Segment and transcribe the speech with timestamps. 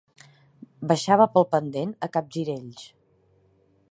[0.91, 2.83] Baixava pel pendent a capgirells.